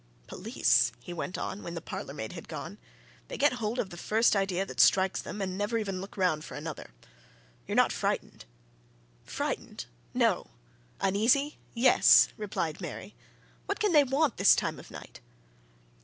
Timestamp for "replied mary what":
12.35-13.79